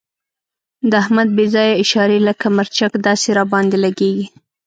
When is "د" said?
0.89-0.91